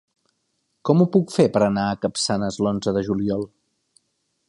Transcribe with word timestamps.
Com 0.89 1.03
ho 1.03 1.07
puc 1.17 1.35
fer 1.35 1.45
per 1.57 1.63
anar 1.67 1.85
a 1.91 1.99
Capçanes 2.07 2.61
l'onze 2.67 2.95
de 2.99 3.05
juliol? 3.11 3.49